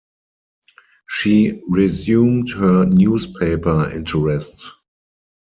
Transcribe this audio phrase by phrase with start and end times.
[1.07, 4.71] She resumed her newspaper interests.